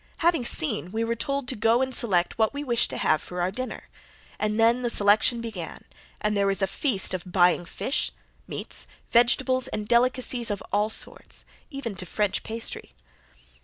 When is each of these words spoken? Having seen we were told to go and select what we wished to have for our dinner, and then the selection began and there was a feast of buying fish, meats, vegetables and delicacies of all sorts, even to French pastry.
Having 0.17 0.45
seen 0.45 0.91
we 0.91 1.03
were 1.03 1.13
told 1.13 1.47
to 1.47 1.55
go 1.55 1.83
and 1.83 1.93
select 1.93 2.35
what 2.39 2.55
we 2.55 2.63
wished 2.63 2.89
to 2.89 2.97
have 2.97 3.21
for 3.21 3.39
our 3.39 3.51
dinner, 3.51 3.83
and 4.39 4.59
then 4.59 4.81
the 4.81 4.89
selection 4.89 5.41
began 5.41 5.83
and 6.19 6.35
there 6.35 6.47
was 6.47 6.63
a 6.63 6.65
feast 6.65 7.13
of 7.13 7.21
buying 7.31 7.65
fish, 7.65 8.09
meats, 8.47 8.87
vegetables 9.11 9.67
and 9.67 9.87
delicacies 9.87 10.49
of 10.49 10.63
all 10.71 10.89
sorts, 10.89 11.45
even 11.69 11.93
to 11.93 12.07
French 12.07 12.41
pastry. 12.41 12.93